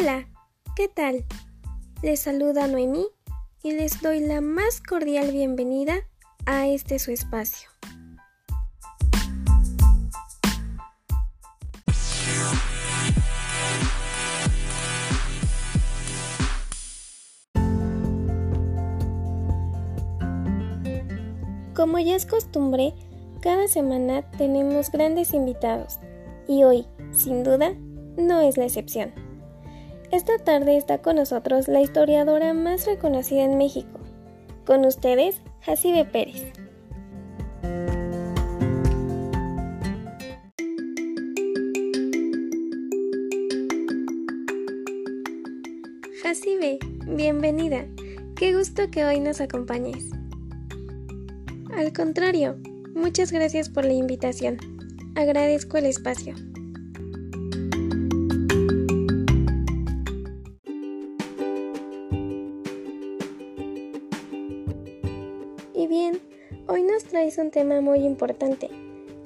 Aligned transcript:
Hola, 0.00 0.28
¿qué 0.76 0.86
tal? 0.86 1.24
Les 2.02 2.20
saluda 2.20 2.68
Noemí 2.68 3.06
y 3.62 3.72
les 3.72 4.00
doy 4.00 4.20
la 4.20 4.40
más 4.40 4.80
cordial 4.80 5.32
bienvenida 5.32 5.94
a 6.46 6.68
este 6.68 7.00
su 7.00 7.10
espacio. 7.10 7.68
Como 21.74 21.98
ya 21.98 22.14
es 22.14 22.26
costumbre, 22.26 22.94
cada 23.40 23.66
semana 23.66 24.30
tenemos 24.32 24.92
grandes 24.92 25.34
invitados 25.34 25.98
y 26.46 26.62
hoy, 26.62 26.86
sin 27.10 27.42
duda, 27.42 27.72
no 28.16 28.40
es 28.40 28.56
la 28.56 28.66
excepción. 28.66 29.27
Esta 30.10 30.38
tarde 30.38 30.78
está 30.78 31.02
con 31.02 31.16
nosotros 31.16 31.68
la 31.68 31.82
historiadora 31.82 32.54
más 32.54 32.86
reconocida 32.86 33.44
en 33.44 33.58
México. 33.58 34.00
Con 34.64 34.86
ustedes, 34.86 35.42
Jacibe 35.60 36.06
Pérez. 36.06 36.50
Jacibe, 46.22 46.78
bienvenida. 47.06 47.84
Qué 48.34 48.54
gusto 48.54 48.90
que 48.90 49.04
hoy 49.04 49.20
nos 49.20 49.42
acompañes. 49.42 50.06
Al 51.76 51.92
contrario, 51.92 52.58
muchas 52.94 53.30
gracias 53.30 53.68
por 53.68 53.84
la 53.84 53.92
invitación. 53.92 54.56
Agradezco 55.16 55.76
el 55.76 55.84
espacio. 55.84 56.34
Traes 67.18 67.38
un 67.38 67.50
tema 67.50 67.80
muy 67.80 68.06
importante, 68.06 68.70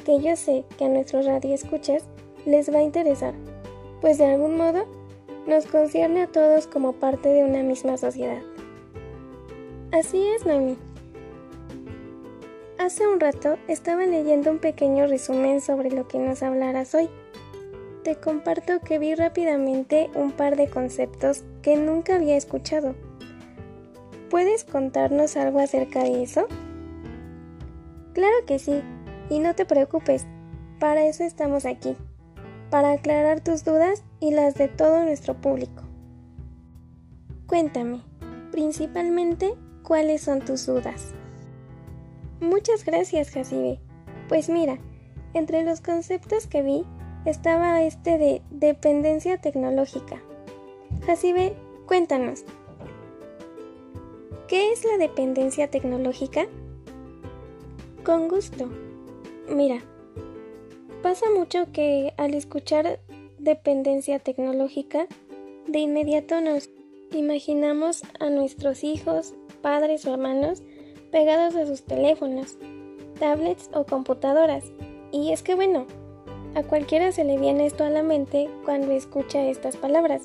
que 0.07 0.19
yo 0.19 0.35
sé 0.35 0.65
que 0.79 0.87
a 0.87 0.89
nuestros 0.89 1.27
radioescuchas 1.27 2.05
les 2.47 2.73
va 2.73 2.79
a 2.79 2.83
interesar, 2.83 3.35
pues 4.01 4.17
de 4.17 4.25
algún 4.25 4.57
modo 4.57 4.87
nos 5.47 5.67
concierne 5.67 6.23
a 6.23 6.27
todos 6.27 6.67
como 6.67 6.95
parte 6.95 7.29
de 7.29 7.45
una 7.45 7.63
misma 7.63 7.99
sociedad. 7.99 8.41
Así 9.91 10.27
es, 10.27 10.47
Noemi. 10.47 10.79
Hace 12.79 13.07
un 13.07 13.21
rato 13.21 13.59
estaba 13.69 14.07
leyendo 14.07 14.51
un 14.51 14.59
pequeño 14.59 15.07
resumen 15.07 15.61
sobre 15.61 15.91
lo 15.91 16.09
que 16.09 16.19
nos 16.19 16.43
hablarás 16.43 16.95
hoy. 16.95 17.11
Te 18.05 18.17
comparto 18.17 18.81
que 18.81 18.99
vi 18.99 19.15
rápidamente 19.15 20.09
un 20.15 20.33
par 20.33 20.57
de 20.57 20.71
conceptos 20.71 21.45
que 21.61 21.77
nunca 21.77 22.15
había 22.15 22.39
escuchado. 22.39 22.95
¿Puedes 24.31 24.65
contarnos 24.65 25.37
algo 25.37 25.59
acerca 25.59 26.05
de 26.05 26.23
eso? 26.23 26.49
Claro 28.13 28.35
que 28.47 28.59
sí, 28.59 28.83
y 29.31 29.39
no 29.39 29.55
te 29.55 29.65
preocupes, 29.65 30.27
para 30.79 31.07
eso 31.07 31.25
estamos 31.25 31.65
aquí, 31.65 31.97
para 32.71 32.93
aclarar 32.93 33.41
tus 33.41 33.65
dudas 33.65 34.05
y 34.21 34.33
las 34.33 34.55
de 34.55 34.69
todo 34.69 35.03
nuestro 35.03 35.35
público. 35.41 35.83
Cuéntame, 37.47 38.03
principalmente, 38.51 39.55
¿cuáles 39.83 40.23
son 40.23 40.41
tus 40.41 40.67
dudas? 40.67 41.15
Muchas 42.41 42.85
gracias, 42.85 43.31
Jacibe. 43.31 43.81
Pues 44.29 44.49
mira, 44.49 44.79
entre 45.33 45.63
los 45.63 45.81
conceptos 45.81 46.47
que 46.47 46.63
vi 46.63 46.85
estaba 47.25 47.83
este 47.83 48.19
de 48.19 48.43
dependencia 48.51 49.39
tecnológica. 49.39 50.21
Jacibe, 51.07 51.55
cuéntanos. 51.87 52.45
¿Qué 54.49 54.73
es 54.73 54.85
la 54.85 54.99
dependencia 54.99 55.71
tecnológica? 55.71 56.47
Con 58.05 58.27
gusto. 58.27 58.69
Mira, 59.49 59.81
pasa 61.03 61.27
mucho 61.31 61.71
que 61.73 62.13
al 62.17 62.35
escuchar 62.35 62.99
dependencia 63.39 64.19
tecnológica, 64.19 65.07
de 65.69 65.79
inmediato 65.79 66.41
nos 66.41 66.69
imaginamos 67.13 68.03
a 68.19 68.29
nuestros 68.29 68.83
hijos, 68.83 69.35
padres 69.61 70.05
o 70.05 70.15
hermanos 70.15 70.65
pegados 71.13 71.55
a 71.55 71.65
sus 71.65 71.85
teléfonos, 71.85 72.59
tablets 73.21 73.71
o 73.73 73.85
computadoras. 73.85 74.65
Y 75.13 75.31
es 75.31 75.45
que 75.45 75.55
bueno, 75.55 75.87
a 76.57 76.65
cualquiera 76.65 77.13
se 77.13 77.23
le 77.23 77.39
viene 77.39 77.67
esto 77.67 77.85
a 77.85 77.91
la 77.91 78.03
mente 78.03 78.51
cuando 78.65 78.91
escucha 78.91 79.47
estas 79.47 79.77
palabras. 79.77 80.23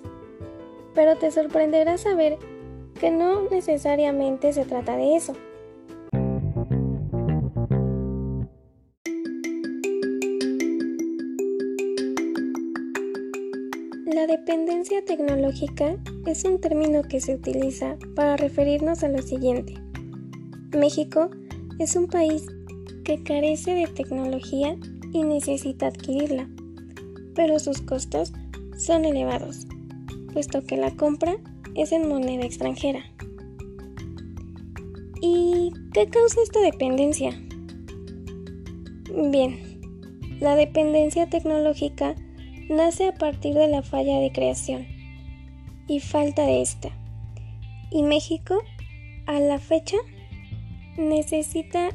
Pero 0.96 1.16
te 1.18 1.30
sorprenderá 1.30 2.00
saber 2.00 2.40
que 3.00 3.12
no 3.12 3.48
necesariamente 3.52 4.52
se 4.52 4.66
trata 4.66 4.98
de 4.98 5.16
eso. 5.16 5.34
La 14.08 14.26
dependencia 14.26 15.04
tecnológica 15.04 15.98
es 16.26 16.46
un 16.46 16.62
término 16.62 17.02
que 17.02 17.20
se 17.20 17.36
utiliza 17.36 17.98
para 18.16 18.38
referirnos 18.38 19.04
a 19.04 19.10
lo 19.10 19.22
siguiente. 19.22 19.74
México 20.72 21.30
es 21.78 21.94
un 21.98 22.08
país 22.08 22.46
que 23.04 23.22
carece 23.22 23.74
de 23.74 23.88
tecnología 23.88 24.78
y 25.12 25.24
necesita 25.24 25.88
adquirirla, 25.88 26.48
pero 27.36 27.60
sus 27.60 27.82
costos 27.82 28.32
son 28.78 29.04
elevados, 29.04 29.68
puesto 30.32 30.66
que 30.66 30.78
la 30.78 30.96
compra 30.96 31.36
es 31.76 31.92
en 31.92 32.08
moneda 32.08 32.46
extranjera. 32.46 33.04
¿Y 35.22 35.74
qué 35.92 36.08
causa 36.08 36.42
esta 36.42 36.62
dependencia? 36.62 37.32
Bien, 39.32 39.60
la 40.40 40.56
dependencia 40.56 41.30
tecnológica 41.30 42.16
nace 42.70 43.08
a 43.08 43.14
partir 43.14 43.54
de 43.54 43.68
la 43.68 43.82
falla 43.82 44.20
de 44.20 44.32
creación 44.32 44.88
y 45.88 46.00
falta 46.00 46.46
de 46.46 46.62
esta. 46.62 46.90
Y 47.92 48.04
México, 48.04 48.62
a 49.26 49.40
la 49.40 49.60
fecha, 49.60 49.98
necesita 50.98 51.90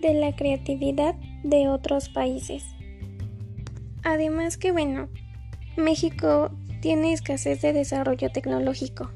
de 0.00 0.14
la 0.14 0.34
creatividad 0.36 1.14
de 1.42 1.68
otros 1.68 2.08
países. 2.08 2.64
Además 4.04 4.56
que 4.56 4.72
bueno, 4.72 5.08
México 5.76 6.50
tiene 6.80 7.12
escasez 7.12 7.60
de 7.62 7.72
desarrollo 7.72 8.30
tecnológico. 8.30 9.10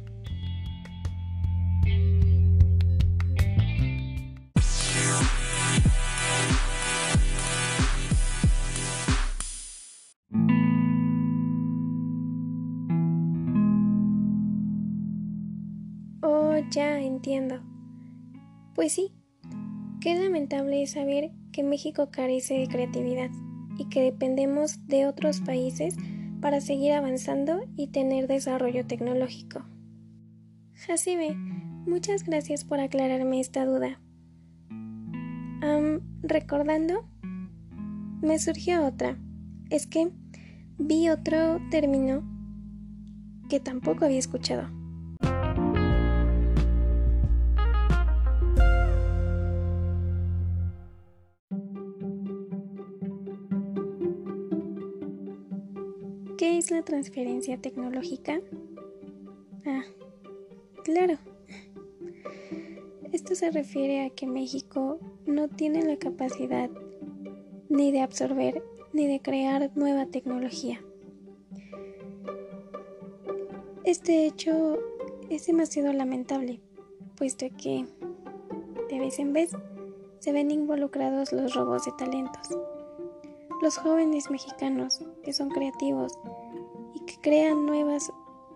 Ya 16.70 17.00
entiendo. 17.00 17.60
Pues 18.74 18.92
sí, 18.92 19.12
qué 20.00 20.14
lamentable 20.14 20.82
es 20.82 20.92
saber 20.92 21.32
que 21.52 21.62
México 21.62 22.10
carece 22.10 22.54
de 22.54 22.68
creatividad 22.68 23.30
y 23.78 23.88
que 23.88 24.02
dependemos 24.02 24.86
de 24.86 25.06
otros 25.06 25.40
países 25.40 25.96
para 26.40 26.60
seguir 26.60 26.92
avanzando 26.92 27.60
y 27.76 27.88
tener 27.88 28.26
desarrollo 28.26 28.86
tecnológico. 28.86 29.64
Jacibe, 30.74 31.34
muchas 31.86 32.24
gracias 32.24 32.64
por 32.64 32.80
aclararme 32.80 33.40
esta 33.40 33.64
duda. 33.64 34.00
recordando, 36.22 37.04
me 38.22 38.38
surgió 38.38 38.86
otra. 38.86 39.18
Es 39.70 39.86
que 39.86 40.10
vi 40.78 41.08
otro 41.08 41.60
término 41.70 42.22
que 43.48 43.60
tampoco 43.60 44.04
había 44.04 44.18
escuchado. 44.18 44.79
¿Qué 56.80 56.84
es 56.84 56.92
la 56.92 56.96
transferencia 56.96 57.58
tecnológica? 57.58 58.40
Ah, 59.66 59.82
claro. 60.82 61.18
Esto 63.12 63.34
se 63.34 63.50
refiere 63.50 64.06
a 64.06 64.10
que 64.10 64.26
México 64.26 64.98
no 65.26 65.48
tiene 65.48 65.84
la 65.84 65.98
capacidad 65.98 66.70
ni 67.68 67.92
de 67.92 68.00
absorber 68.00 68.62
ni 68.94 69.06
de 69.06 69.20
crear 69.20 69.70
nueva 69.74 70.06
tecnología. 70.06 70.82
Este 73.84 74.24
hecho 74.24 74.78
es 75.28 75.46
demasiado 75.46 75.92
lamentable, 75.92 76.60
puesto 77.14 77.46
que 77.58 77.84
de 78.88 78.98
vez 78.98 79.18
en 79.18 79.34
vez 79.34 79.50
se 80.20 80.32
ven 80.32 80.50
involucrados 80.50 81.30
los 81.34 81.54
robos 81.54 81.84
de 81.84 81.92
talentos. 81.98 82.48
Los 83.60 83.76
jóvenes 83.76 84.30
mexicanos 84.30 85.04
que 85.22 85.34
son 85.34 85.50
creativos 85.50 86.18
y 86.94 87.00
que 87.00 87.20
crean 87.20 87.66
nuevas 87.66 88.12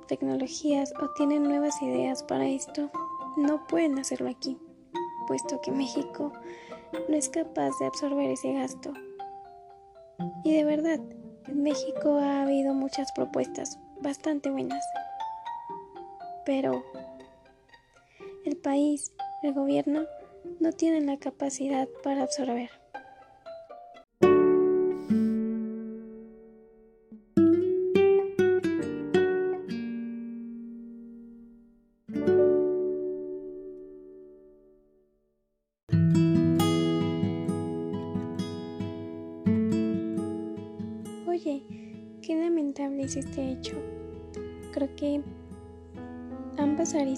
tecnologías 0.06 0.92
o 1.00 1.10
tienen 1.14 1.42
nuevas 1.44 1.80
ideas 1.82 2.22
para 2.22 2.46
esto, 2.46 2.90
no 3.36 3.66
pueden 3.66 3.98
hacerlo 3.98 4.28
aquí, 4.28 4.58
puesto 5.26 5.60
que 5.60 5.72
México 5.72 6.32
no 7.08 7.16
es 7.16 7.28
capaz 7.28 7.70
de 7.80 7.86
absorber 7.86 8.30
ese 8.30 8.52
gasto. 8.52 8.92
Y 10.44 10.52
de 10.52 10.64
verdad, 10.64 11.00
en 11.46 11.62
México 11.62 12.18
ha 12.18 12.42
habido 12.42 12.74
muchas 12.74 13.10
propuestas 13.12 13.78
bastante 14.00 14.50
buenas. 14.50 14.84
Pero 16.44 16.84
el 18.44 18.56
país, 18.56 19.12
el 19.42 19.54
gobierno, 19.54 20.04
no 20.60 20.72
tienen 20.72 21.06
la 21.06 21.18
capacidad 21.18 21.88
para 22.02 22.22
absorber. 22.22 22.70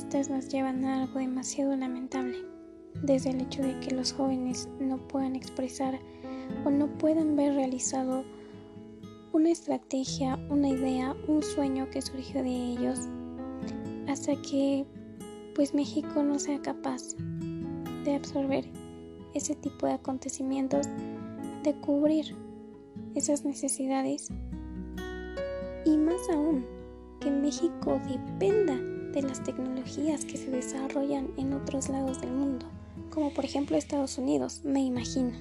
Aristas 0.06 0.30
nos 0.30 0.48
llevan 0.48 0.84
a 0.84 1.02
algo 1.02 1.18
demasiado 1.18 1.74
lamentable, 1.74 2.38
desde 3.02 3.30
el 3.30 3.40
hecho 3.40 3.62
de 3.62 3.78
que 3.80 3.92
los 3.92 4.12
jóvenes 4.12 4.68
no 4.78 4.98
puedan 5.08 5.34
expresar 5.34 5.98
o 6.64 6.70
no 6.70 6.86
puedan 6.98 7.34
ver 7.34 7.54
realizado 7.54 8.24
una 9.32 9.50
estrategia, 9.50 10.38
una 10.48 10.68
idea, 10.68 11.16
un 11.26 11.42
sueño 11.42 11.90
que 11.90 12.02
surgió 12.02 12.44
de 12.44 12.54
ellos, 12.54 13.00
hasta 14.06 14.40
que 14.42 14.86
pues 15.56 15.74
México 15.74 16.22
no 16.22 16.38
sea 16.38 16.60
capaz 16.62 17.16
de 18.04 18.14
absorber 18.14 18.64
ese 19.34 19.56
tipo 19.56 19.86
de 19.86 19.94
acontecimientos, 19.94 20.86
de 21.64 21.74
cubrir 21.80 22.36
esas 23.16 23.44
necesidades. 23.44 24.28
Y 25.84 25.96
más 25.96 26.20
aún 26.30 26.64
que 27.20 27.30
México 27.30 27.98
dependa 28.08 28.95
de 29.16 29.22
las 29.22 29.42
tecnologías 29.42 30.26
que 30.26 30.36
se 30.36 30.50
desarrollan 30.50 31.30
en 31.38 31.54
otros 31.54 31.88
lados 31.88 32.20
del 32.20 32.32
mundo, 32.32 32.66
como 33.08 33.32
por 33.32 33.46
ejemplo 33.46 33.74
Estados 33.74 34.18
Unidos, 34.18 34.60
me 34.62 34.82
imagino. 34.82 35.32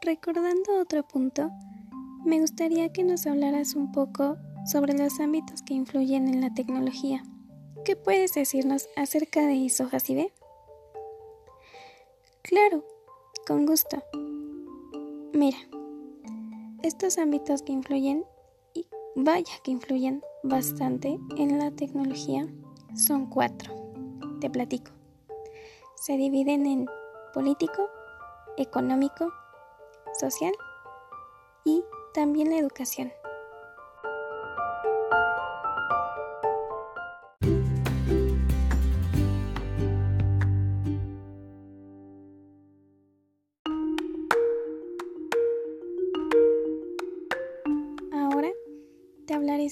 Recordando 0.00 0.80
otro 0.80 1.06
punto, 1.06 1.52
me 2.24 2.40
gustaría 2.40 2.92
que 2.92 3.04
nos 3.04 3.28
hablaras 3.28 3.76
un 3.76 3.92
poco 3.92 4.38
sobre 4.66 4.94
los 4.94 5.20
ámbitos 5.20 5.62
que 5.62 5.74
influyen 5.74 6.26
en 6.26 6.40
la 6.40 6.52
tecnología. 6.52 7.22
¿Qué 7.84 7.94
puedes 7.94 8.34
decirnos 8.34 8.88
acerca 8.96 9.46
de 9.46 9.66
eso, 9.66 9.88
Hasibe? 9.92 10.32
Claro, 12.52 12.84
con 13.46 13.64
gusto. 13.64 14.04
Mira, 15.32 15.56
estos 16.82 17.16
ámbitos 17.16 17.62
que 17.62 17.72
influyen, 17.72 18.26
y 18.74 18.86
vaya 19.16 19.54
que 19.64 19.70
influyen 19.70 20.22
bastante 20.42 21.18
en 21.38 21.58
la 21.58 21.70
tecnología, 21.70 22.46
son 22.94 23.30
cuatro. 23.30 23.74
Te 24.42 24.50
platico. 24.50 24.90
Se 25.94 26.18
dividen 26.18 26.66
en 26.66 26.86
político, 27.32 27.88
económico, 28.58 29.32
social 30.20 30.52
y 31.64 31.82
también 32.12 32.50
la 32.50 32.58
educación. 32.58 33.14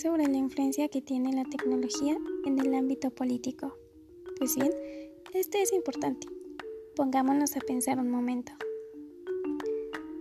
Sobre 0.00 0.26
la 0.26 0.38
influencia 0.38 0.88
que 0.88 1.02
tiene 1.02 1.32
la 1.34 1.44
tecnología 1.44 2.16
en 2.46 2.58
el 2.58 2.72
ámbito 2.74 3.10
político. 3.10 3.76
Pues 4.38 4.56
bien, 4.56 4.70
este 5.34 5.60
es 5.60 5.74
importante. 5.74 6.26
Pongámonos 6.96 7.54
a 7.56 7.60
pensar 7.60 7.98
un 7.98 8.10
momento. 8.10 8.52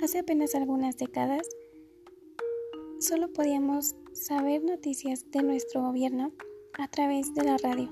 Hace 0.02 0.20
apenas 0.20 0.54
algunas 0.54 0.98
décadas, 0.98 1.48
solo 3.00 3.32
podíamos 3.32 3.96
saber 4.12 4.64
noticias 4.64 5.26
de 5.32 5.44
nuestro 5.44 5.82
gobierno 5.82 6.34
a 6.74 6.90
través 6.90 7.34
de 7.34 7.46
la 7.46 7.58
radio 7.58 7.90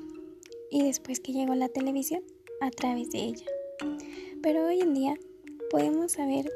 y 0.70 0.84
después 0.84 1.22
que 1.22 1.32
llegó 1.32 1.56
la 1.56 1.70
televisión, 1.70 2.22
a 2.60 2.70
través 2.70 3.12
de 3.12 3.20
ella. 3.20 3.46
Pero 4.42 4.66
hoy 4.66 4.82
en 4.82 4.94
día 4.94 5.16
podemos 5.70 6.14
saber 6.14 6.52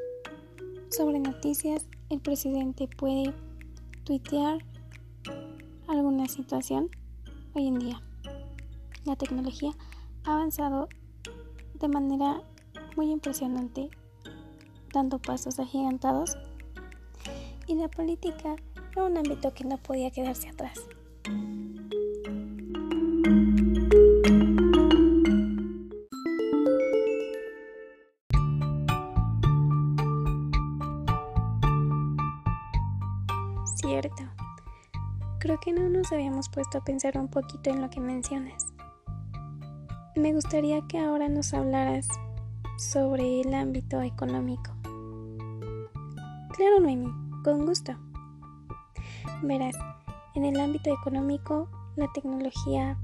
sobre 0.90 1.20
noticias, 1.20 1.88
el 2.10 2.20
presidente 2.20 2.86
puede 2.98 3.32
tuitear 4.04 4.71
situación 6.32 6.90
hoy 7.54 7.68
en 7.68 7.78
día. 7.78 8.02
La 9.04 9.16
tecnología 9.16 9.72
ha 10.24 10.34
avanzado 10.34 10.88
de 11.74 11.88
manera 11.88 12.42
muy 12.96 13.10
impresionante, 13.10 13.90
dando 14.92 15.18
pasos 15.18 15.58
agigantados, 15.58 16.36
y 17.66 17.74
la 17.74 17.88
política 17.88 18.56
era 18.92 19.04
un 19.04 19.16
ámbito 19.16 19.52
que 19.52 19.64
no 19.64 19.76
podía 19.78 20.10
quedarse 20.10 20.48
atrás. 20.48 20.80
Habíamos 36.14 36.48
puesto 36.48 36.78
a 36.78 36.84
pensar 36.84 37.18
un 37.18 37.28
poquito 37.28 37.70
en 37.70 37.80
lo 37.80 37.90
que 37.90 38.00
mencionas. 38.00 38.72
Me 40.14 40.32
gustaría 40.32 40.80
que 40.88 40.98
ahora 40.98 41.28
nos 41.28 41.54
hablaras 41.54 42.06
sobre 42.76 43.40
el 43.40 43.54
ámbito 43.54 44.00
económico. 44.02 44.72
Claro, 46.54 46.80
Noemi, 46.80 47.10
con 47.42 47.64
gusto. 47.64 47.96
Verás, 49.42 49.74
en 50.34 50.44
el 50.44 50.60
ámbito 50.60 50.92
económico 50.92 51.68
la 51.96 52.08
tecnología 52.12 52.98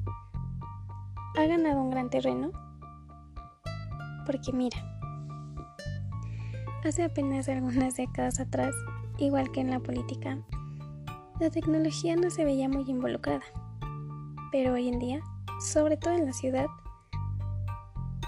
ha 1.36 1.44
ganado 1.46 1.82
un 1.82 1.90
gran 1.90 2.10
terreno. 2.10 2.50
Porque 4.26 4.52
mira, 4.52 4.78
hace 6.84 7.04
apenas 7.04 7.48
algunas 7.48 7.96
décadas 7.96 8.40
atrás, 8.40 8.74
igual 9.18 9.50
que 9.50 9.60
en 9.60 9.70
la 9.70 9.80
política, 9.80 10.38
la 11.40 11.50
tecnología 11.50 12.16
no 12.16 12.30
se 12.30 12.44
veía 12.44 12.68
muy 12.68 12.88
involucrada, 12.90 13.44
pero 14.50 14.72
hoy 14.72 14.88
en 14.88 14.98
día, 14.98 15.20
sobre 15.60 15.96
todo 15.96 16.14
en 16.14 16.26
la 16.26 16.32
ciudad, 16.32 16.66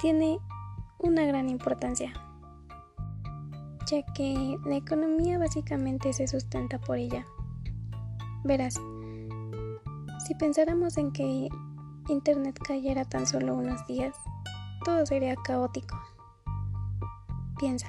tiene 0.01 0.39
una 0.99 1.25
gran 1.25 1.49
importancia, 1.49 2.13
ya 3.91 4.03
que 4.15 4.57
la 4.65 4.77
economía 4.77 5.39
básicamente 5.39 6.13
se 6.13 6.29
sustenta 6.29 6.79
por 6.79 6.99
ella. 6.99 7.27
Verás, 8.45 8.81
si 10.27 10.35
pensáramos 10.37 10.97
en 10.97 11.11
que 11.11 11.49
Internet 12.09 12.61
cayera 12.67 13.05
tan 13.05 13.27
solo 13.27 13.57
unos 13.57 13.85
días, 13.89 14.15
todo 14.85 15.05
sería 15.05 15.35
caótico. 15.35 16.01
Piensa, 17.59 17.89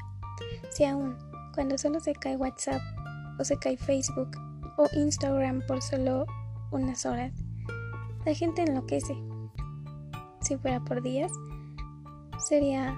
si 0.71 0.83
aún 0.85 1.15
cuando 1.53 1.77
solo 1.77 1.99
se 1.99 2.13
cae 2.13 2.37
WhatsApp 2.37 2.81
o 3.39 3.43
se 3.43 3.57
cae 3.57 3.77
Facebook, 3.77 4.31
o 4.81 4.89
Instagram 4.93 5.61
por 5.67 5.81
solo 5.81 6.25
unas 6.71 7.05
horas, 7.05 7.31
la 8.25 8.33
gente 8.33 8.63
enloquece. 8.63 9.15
Si 10.41 10.57
fuera 10.57 10.79
por 10.79 11.03
días, 11.03 11.31
sería 12.39 12.97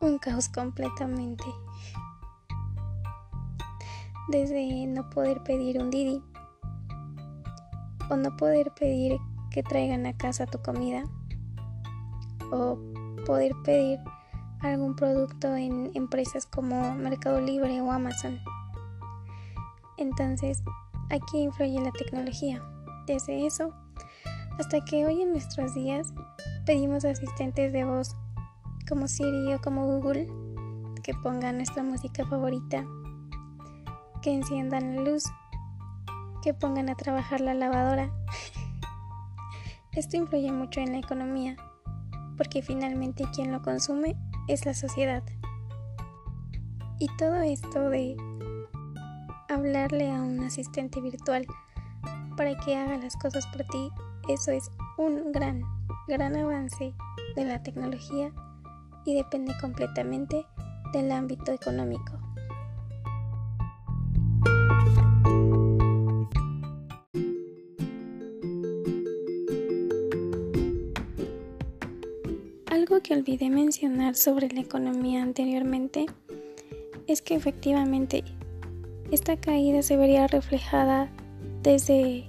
un 0.00 0.18
caos 0.18 0.48
completamente. 0.48 1.44
Desde 4.28 4.86
no 4.86 5.10
poder 5.10 5.42
pedir 5.42 5.80
un 5.80 5.90
Didi 5.90 6.22
o 8.08 8.16
no 8.16 8.34
poder 8.36 8.72
pedir 8.72 9.18
que 9.50 9.62
traigan 9.62 10.06
a 10.06 10.16
casa 10.16 10.46
tu 10.46 10.62
comida 10.62 11.04
o 12.50 12.78
poder 13.26 13.52
pedir 13.64 13.98
algún 14.60 14.96
producto 14.96 15.54
en 15.56 15.90
empresas 15.94 16.46
como 16.46 16.94
Mercado 16.94 17.40
Libre 17.40 17.80
o 17.82 17.90
Amazon. 17.90 18.38
Entonces, 19.98 20.62
aquí 21.12 21.42
influye 21.42 21.80
la 21.80 21.92
tecnología. 21.92 22.62
Desde 23.06 23.46
eso 23.46 23.72
hasta 24.58 24.84
que 24.84 25.06
hoy 25.06 25.22
en 25.22 25.32
nuestros 25.32 25.74
días 25.74 26.12
pedimos 26.66 27.04
asistentes 27.04 27.72
de 27.72 27.84
voz 27.84 28.16
como 28.88 29.08
Siri 29.08 29.54
o 29.54 29.60
como 29.60 29.86
Google 29.86 30.28
que 31.02 31.14
pongan 31.14 31.56
nuestra 31.56 31.82
música 31.82 32.24
favorita, 32.26 32.84
que 34.22 34.32
enciendan 34.32 34.96
la 34.96 35.02
luz, 35.02 35.24
que 36.42 36.54
pongan 36.54 36.88
a 36.88 36.94
trabajar 36.94 37.40
la 37.40 37.54
lavadora. 37.54 38.12
Esto 39.92 40.16
influye 40.16 40.52
mucho 40.52 40.80
en 40.80 40.92
la 40.92 40.98
economía, 40.98 41.56
porque 42.36 42.62
finalmente 42.62 43.24
quien 43.34 43.52
lo 43.52 43.62
consume 43.62 44.16
es 44.48 44.64
la 44.64 44.74
sociedad. 44.74 45.24
Y 46.98 47.08
todo 47.18 47.42
esto 47.42 47.90
de 47.90 48.16
hablarle 49.54 50.10
a 50.10 50.22
un 50.22 50.40
asistente 50.40 51.00
virtual 51.00 51.46
para 52.36 52.56
que 52.58 52.76
haga 52.76 52.96
las 52.98 53.16
cosas 53.16 53.46
por 53.48 53.64
ti, 53.64 53.90
eso 54.28 54.50
es 54.50 54.70
un 54.96 55.32
gran, 55.32 55.62
gran 56.08 56.36
avance 56.36 56.94
de 57.36 57.44
la 57.44 57.62
tecnología 57.62 58.32
y 59.04 59.14
depende 59.14 59.52
completamente 59.60 60.46
del 60.92 61.12
ámbito 61.12 61.52
económico. 61.52 62.18
Algo 72.66 73.02
que 73.02 73.14
olvidé 73.14 73.50
mencionar 73.50 74.14
sobre 74.14 74.48
la 74.48 74.60
economía 74.60 75.22
anteriormente 75.22 76.06
es 77.06 77.20
que 77.22 77.34
efectivamente 77.34 78.24
esta 79.12 79.36
caída 79.36 79.82
se 79.82 79.98
vería 79.98 80.26
reflejada 80.26 81.08
desde 81.62 82.24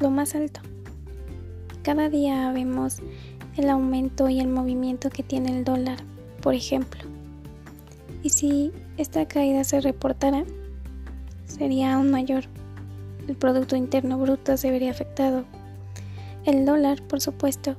lo 0.00 0.10
más 0.10 0.34
alto. 0.34 0.60
Cada 1.82 2.08
día 2.08 2.50
vemos 2.50 3.00
el 3.58 3.68
aumento 3.68 4.30
y 4.30 4.40
el 4.40 4.48
movimiento 4.48 5.10
que 5.10 5.22
tiene 5.22 5.56
el 5.56 5.64
dólar, 5.64 5.98
por 6.40 6.54
ejemplo. 6.54 7.02
Y 8.22 8.30
si 8.30 8.72
esta 8.96 9.26
caída 9.26 9.64
se 9.64 9.82
reportara, 9.82 10.44
sería 11.44 11.94
aún 11.94 12.10
mayor. 12.10 12.44
El 13.28 13.36
Producto 13.36 13.76
Interno 13.76 14.18
Bruto 14.18 14.56
se 14.56 14.70
vería 14.70 14.92
afectado. 14.92 15.44
El 16.46 16.64
dólar, 16.64 17.02
por 17.02 17.20
supuesto. 17.20 17.76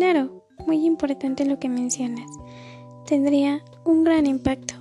Claro, 0.00 0.46
muy 0.66 0.86
importante 0.86 1.44
lo 1.44 1.58
que 1.58 1.68
mencionas. 1.68 2.30
Tendría 3.04 3.62
un 3.84 4.02
gran 4.02 4.24
impacto. 4.24 4.72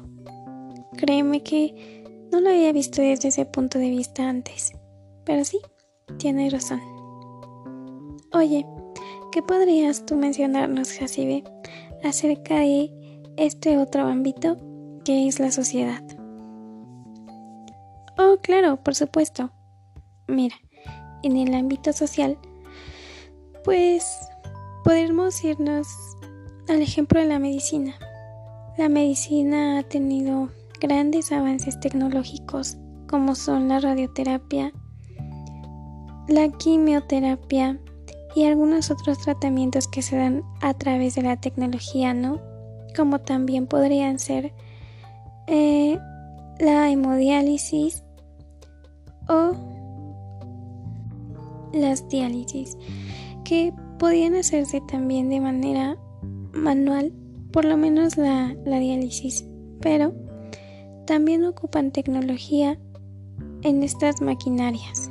Créeme 0.96 1.44
que 1.44 2.06
no 2.32 2.40
lo 2.40 2.50
había 2.50 2.72
visto 2.72 3.02
desde 3.02 3.28
ese 3.28 3.46
punto 3.46 3.80
de 3.80 3.90
vista 3.90 4.30
antes. 4.30 4.72
Pero 5.26 5.44
sí, 5.44 5.60
tienes 6.20 6.54
razón. 6.54 6.80
Oye, 8.32 8.66
¿qué 9.34 9.42
podrías 9.42 10.06
tú 10.06 10.16
mencionarnos, 10.16 10.94
Jacibe, 10.94 11.44
acerca 12.02 12.60
de 12.60 12.90
este 13.36 13.78
otro 13.78 14.04
ámbito 14.04 14.56
que 15.04 15.28
es 15.28 15.42
la 15.42 15.52
sociedad? 15.52 16.02
Oh, 18.18 18.38
claro, 18.42 18.82
por 18.82 18.96
supuesto. 18.96 19.52
Mira, 20.30 20.56
en 21.24 21.36
el 21.36 21.54
ámbito 21.56 21.92
social, 21.92 22.38
pues 23.66 24.30
podemos 24.90 25.44
irnos 25.44 25.88
al 26.68 26.82
ejemplo 26.82 27.20
de 27.20 27.28
la 27.28 27.38
medicina. 27.38 27.94
La 28.76 28.90
medicina 28.90 29.78
ha 29.78 29.84
tenido 29.84 30.50
grandes 30.82 31.32
avances 31.32 31.80
tecnológicos 31.80 32.76
como 33.08 33.36
son 33.36 33.68
la 33.68 33.80
radioterapia, 33.80 34.74
la 36.28 36.50
quimioterapia 36.50 37.80
y 38.36 38.46
algunos 38.46 38.90
otros 38.90 39.20
tratamientos 39.20 39.88
que 39.88 40.02
se 40.02 40.18
dan 40.18 40.42
a 40.60 40.74
través 40.74 41.14
de 41.14 41.22
la 41.22 41.40
tecnología, 41.40 42.16
¿no? 42.16 42.42
Como 42.96 43.20
también 43.20 43.68
podrían 43.68 44.18
ser 44.18 44.54
eh, 45.46 46.00
la 46.60 46.90
hemodiálisis 46.90 48.02
o 49.28 49.52
las 51.74 52.10
diálisis, 52.10 52.76
que 53.44 53.72
podían 54.00 54.36
hacerse 54.36 54.82
también 54.82 55.30
de 55.30 55.40
manera 55.40 55.98
manual, 56.54 57.14
por 57.52 57.66
lo 57.66 57.78
menos 57.78 58.18
la, 58.18 58.56
la 58.66 58.80
diálisis, 58.80 59.46
pero 59.82 60.14
también 61.06 61.44
ocupan 61.44 61.92
tecnología 61.92 62.80
en 63.64 63.84
estas 63.84 64.22
maquinarias 64.22 65.10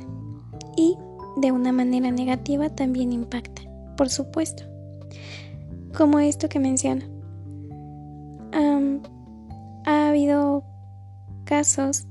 y 0.75 0.97
de 1.37 1.51
una 1.51 1.71
manera 1.71 2.11
negativa 2.11 2.69
también 2.69 3.13
impacta, 3.13 3.61
por 3.95 4.09
supuesto. 4.09 4.63
Como 5.95 6.19
esto 6.19 6.49
que 6.49 6.59
menciono. 6.59 7.05
ha 9.85 10.09
habido 10.09 10.63
casos 11.45 12.07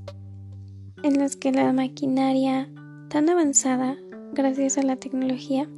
en 1.03 1.19
los 1.19 1.35
que 1.35 1.51
la 1.51 1.71
maquinaria 1.71 2.69
tan 3.09 3.29
avanzada, 3.29 3.97
gracias 4.33 4.77
a 4.77 4.83
la 4.83 4.97
tecnología, 4.97 5.69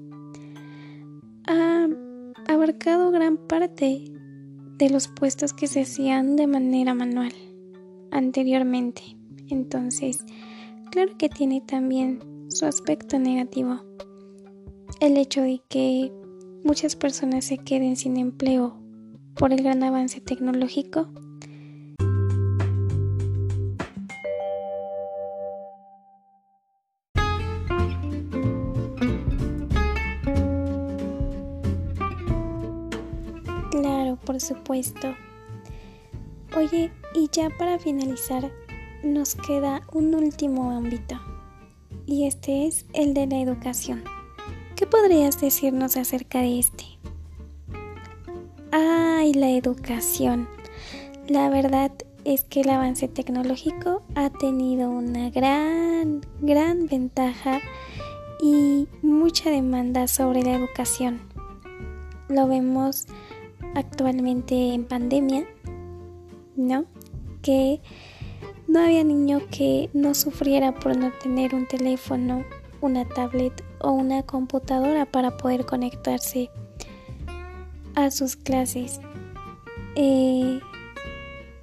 ha 1.48 1.88
abarcado 2.48 3.12
gran 3.12 3.38
parte 3.38 4.06
de 4.78 4.90
los 4.90 5.08
puestos 5.08 5.54
que 5.54 5.68
se 5.68 5.82
hacían 5.82 6.36
de 6.36 6.48
manera 6.48 6.94
manual 6.94 7.34
anteriormente. 8.12 9.02
Entonces, 9.50 10.26
claro 10.92 11.18
que 11.18 11.30
tiene 11.30 11.62
también 11.62 12.20
su 12.50 12.66
aspecto 12.66 13.20
negativo. 13.20 13.82
El 15.00 15.18
hecho 15.18 15.42
de 15.42 15.62
que 15.70 16.12
muchas 16.64 16.96
personas 16.96 17.46
se 17.46 17.58
queden 17.58 17.96
sin 17.96 18.18
empleo 18.18 18.78
por 19.36 19.54
el 19.54 19.64
gran 19.64 19.84
avance 19.84 20.22
tecnológico. 20.22 21.12
Supuesto. 34.42 35.16
Oye, 36.56 36.92
y 37.16 37.30
ya 37.32 37.50
para 37.58 37.80
finalizar, 37.80 38.52
nos 39.04 39.36
queda 39.36 39.82
un 39.94 40.14
último 40.14 40.72
ámbito, 40.72 41.20
y 42.06 42.28
este 42.28 42.68
es 42.68 42.86
el 42.94 43.14
de 43.14 43.28
la 43.28 43.40
educación. 43.40 44.04
¿Qué 44.76 44.86
podrías 44.86 45.40
decirnos 45.40 45.96
acerca 45.96 46.42
de 46.42 46.60
este? 46.60 46.86
¡Ay, 48.72 49.34
la 49.34 49.50
educación! 49.50 50.48
La 51.28 51.50
verdad 51.50 51.92
es 52.26 52.44
que 52.44 52.62
el 52.62 52.70
avance 52.70 53.08
tecnológico 53.08 54.04
ha 54.16 54.30
tenido 54.30 54.90
una 54.90 55.30
gran, 55.30 56.22
gran 56.42 56.88
ventaja 56.88 57.60
y 58.42 58.88
mucha 59.02 59.50
demanda 59.50 60.08
sobre 60.08 60.44
la 60.44 60.56
educación. 60.56 61.22
Lo 62.28 62.48
vemos 62.48 63.06
actualmente 63.76 64.74
en 64.74 64.86
pandemia 64.86 65.46
¿no? 66.56 66.86
Que 67.42 67.82
no 68.68 68.80
había 68.80 69.04
niño 69.04 69.42
que 69.50 69.90
no 69.94 70.14
sufriera 70.14 70.74
por 70.74 70.96
no 70.96 71.12
tener 71.22 71.56
un 71.56 71.68
teléfono, 71.68 72.46
una 72.80 73.06
tablet 73.06 73.64
o 73.80 73.92
una 73.92 74.24
computadora 74.24 75.06
para 75.06 75.38
poder 75.38 75.66
conectarse 75.66 76.50
a 77.96 78.12
sus 78.12 78.36
clases. 78.36 79.02
Eh, 79.96 80.60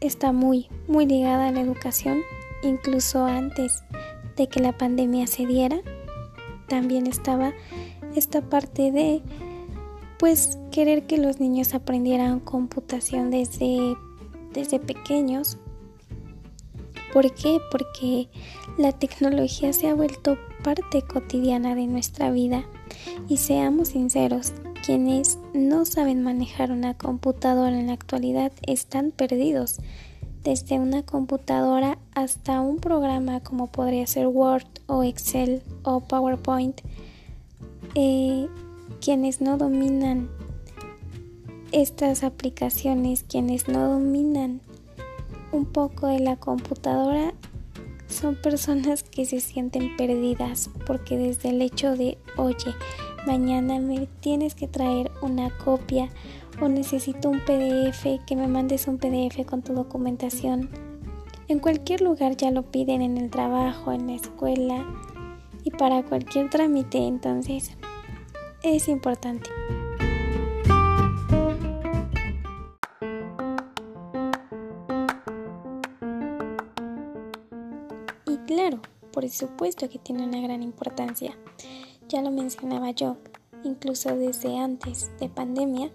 está 0.01 0.33
muy, 0.33 0.69
muy 0.87 1.07
ligada 1.07 1.49
a 1.49 1.53
la 1.53 1.61
educación, 1.61 2.21
incluso 2.63 3.25
antes 3.25 3.83
de 4.37 4.49
que 4.49 4.61
la 4.61 4.77
pandemia 4.77 5.27
se 5.27 5.47
diera. 5.47 5.81
También 6.69 7.07
estaba 7.07 7.55
esta 8.15 8.43
parte 8.43 8.93
de 8.93 9.23
pues 10.19 10.59
querer 10.71 11.07
que 11.07 11.19
los 11.19 11.41
niños 11.41 11.75
aprendieran 11.75 12.41
computación 12.41 13.31
desde 13.31 13.97
desde 14.53 14.79
pequeños. 14.79 15.59
¿Por 17.13 17.33
qué? 17.35 17.59
Porque 17.71 18.29
la 18.77 18.93
tecnología 18.93 19.73
se 19.73 19.89
ha 19.89 19.95
vuelto 19.95 20.37
parte 20.63 21.03
cotidiana 21.03 21.75
de 21.75 21.87
nuestra 21.87 22.31
vida 22.31 22.65
y 23.29 23.39
seamos 23.39 23.89
sinceros, 23.89 24.53
quienes 24.85 25.39
no 25.55 25.85
saben 25.85 26.23
manejar 26.23 26.71
una 26.71 26.95
computadora 26.95 27.79
en 27.79 27.87
la 27.87 27.95
actualidad 27.95 28.53
están 28.67 29.11
perdidos. 29.11 29.79
Desde 30.45 30.79
una 30.79 31.03
computadora 31.03 31.99
hasta 32.15 32.61
un 32.61 32.79
programa 32.79 33.41
como 33.41 33.67
podría 33.69 34.07
ser 34.07 34.27
Word 34.29 34.67
o 34.87 35.03
Excel 35.03 35.63
o 35.83 36.01
PowerPoint, 36.01 36.81
eh, 37.95 38.49
quienes 39.01 39.41
no 39.41 39.57
dominan 39.59 40.29
estas 41.73 42.25
aplicaciones 42.25 43.25
quienes 43.25 43.69
no 43.69 43.89
dominan 43.89 44.61
un 45.53 45.67
poco 45.67 46.07
de 46.07 46.21
la 46.21 46.37
computadora 46.37 47.35
son 48.09 48.37
personas 48.37 49.03
que 49.03 49.27
se 49.27 49.41
sienten 49.41 49.97
perdidas 49.97 50.71
porque 50.87 51.17
desde 51.17 51.51
el 51.51 51.63
hecho 51.63 51.95
de, 51.95 52.19
oye, 52.37 52.75
mañana 53.27 53.79
me 53.79 54.09
tienes 54.21 54.55
que 54.55 54.67
traer 54.67 55.11
una 55.21 55.51
copia 55.59 56.09
o 56.61 56.69
necesito 56.69 57.29
un 57.29 57.41
PDF, 57.41 58.25
que 58.27 58.35
me 58.35 58.49
mandes 58.49 58.89
un 58.89 58.99
PDF 58.99 59.45
con 59.47 59.63
tu 59.63 59.75
documentación. 59.75 60.69
En 61.47 61.61
cualquier 61.61 62.01
lugar 62.01 62.37
ya 62.37 62.51
lo 62.51 62.63
piden 62.63 63.03
en 63.03 63.17
el 63.17 63.31
trabajo, 63.31 63.93
en 63.93 64.09
la 64.09 64.15
escuela 64.15 64.85
y 65.63 65.71
para 65.71 66.03
cualquier 66.03 66.51
trámite, 66.51 66.99
entonces 66.99 67.77
es 68.63 68.89
importante. 68.89 69.51
Claro, 78.49 78.81
por 79.13 79.29
supuesto 79.29 79.91
que 79.91 79.99
tiene 79.99 80.25
una 80.25 80.41
gran 80.41 80.63
importancia. 80.63 81.37
Ya 82.09 82.23
lo 82.23 82.31
mencionaba 82.31 82.93
yo, 82.93 83.19
incluso 83.63 84.17
desde 84.17 84.59
antes 84.59 85.11
de 85.21 85.29
pandemia, 85.29 85.91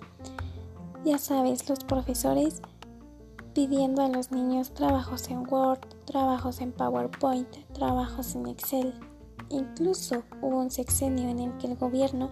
ya 1.04 1.18
sabes, 1.18 1.68
los 1.68 1.84
profesores 1.84 2.62
pidiendo 3.56 4.04
a 4.04 4.08
los 4.08 4.32
niños 4.32 4.72
trabajos 4.76 5.30
en 5.30 5.52
Word, 5.52 5.80
trabajos 6.06 6.62
en 6.62 6.72
PowerPoint, 6.72 7.50
trabajos 7.74 8.36
en 8.36 8.46
Excel. 8.46 8.94
Incluso 9.50 10.24
hubo 10.42 10.60
un 10.60 10.72
sexenio 10.72 11.30
en 11.30 11.40
el 11.40 11.58
que 11.58 11.68
el 11.68 11.76
gobierno 11.76 12.32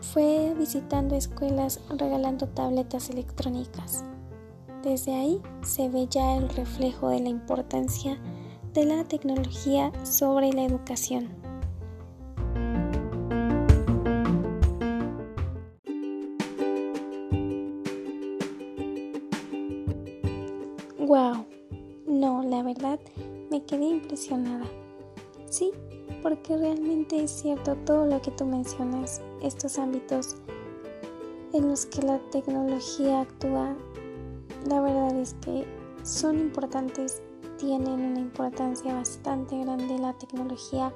fue 0.00 0.54
visitando 0.58 1.14
escuelas 1.14 1.80
regalando 1.90 2.48
tabletas 2.48 3.10
electrónicas. 3.10 4.04
Desde 4.82 5.14
ahí 5.14 5.40
se 5.62 5.88
ve 5.88 6.08
ya 6.10 6.36
el 6.36 6.48
reflejo 6.48 7.08
de 7.08 7.20
la 7.20 7.28
importancia 7.28 8.18
de 8.74 8.84
la 8.84 9.04
tecnología 9.04 9.92
sobre 10.04 10.52
la 10.52 10.64
educación. 10.64 11.41
Sí, 25.52 25.70
porque 26.22 26.56
realmente 26.56 27.22
es 27.22 27.30
cierto 27.30 27.76
todo 27.84 28.06
lo 28.06 28.22
que 28.22 28.30
tú 28.30 28.46
mencionas, 28.46 29.20
estos 29.42 29.78
ámbitos 29.78 30.36
en 31.52 31.68
los 31.68 31.84
que 31.84 32.00
la 32.00 32.18
tecnología 32.30 33.20
actúa, 33.20 33.76
la 34.66 34.80
verdad 34.80 35.14
es 35.20 35.34
que 35.42 35.66
son 36.04 36.38
importantes 36.38 37.20
tienen 37.58 38.00
una 38.00 38.20
importancia 38.20 38.94
bastante 38.94 39.58
grande 39.58 39.98
la 39.98 40.14
tecnología. 40.14 40.90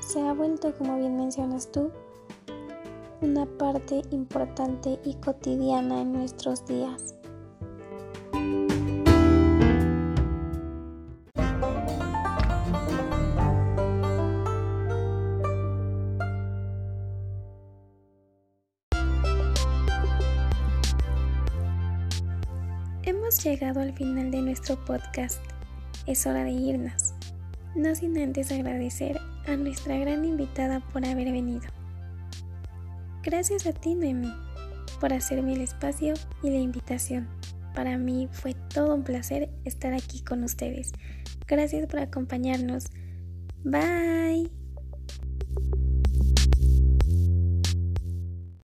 Se 0.00 0.20
ha 0.20 0.32
vuelto, 0.32 0.74
como 0.76 0.98
bien 0.98 1.16
mencionas 1.16 1.70
tú, 1.70 1.92
una 3.20 3.46
parte 3.46 4.02
importante 4.10 4.98
y 5.04 5.14
cotidiana 5.14 6.02
en 6.02 6.14
nuestros 6.14 6.66
días. 6.66 7.14
Hemos 23.32 23.44
llegado 23.44 23.80
al 23.80 23.94
final 23.94 24.30
de 24.30 24.42
nuestro 24.42 24.76
podcast 24.84 25.40
es 26.06 26.26
hora 26.26 26.44
de 26.44 26.50
irnos, 26.50 27.14
no 27.74 27.94
sin 27.94 28.18
antes 28.18 28.52
agradecer 28.52 29.18
a 29.46 29.56
nuestra 29.56 29.96
gran 29.96 30.26
invitada 30.26 30.80
por 30.92 31.02
haber 31.06 31.32
venido. 31.32 31.62
Gracias 33.22 33.66
a 33.66 33.72
ti, 33.72 33.94
Noemi, 33.94 34.30
por 35.00 35.14
hacerme 35.14 35.54
el 35.54 35.62
espacio 35.62 36.12
y 36.42 36.50
la 36.50 36.58
invitación. 36.58 37.26
Para 37.74 37.96
mí 37.96 38.28
fue 38.32 38.52
todo 38.52 38.94
un 38.94 39.02
placer 39.02 39.48
estar 39.64 39.94
aquí 39.94 40.22
con 40.22 40.44
ustedes. 40.44 40.92
Gracias 41.46 41.86
por 41.86 42.00
acompañarnos. 42.00 42.84
Bye. 43.64 44.61